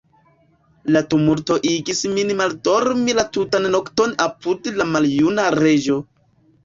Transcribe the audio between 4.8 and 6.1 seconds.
la maljuna Reĝo.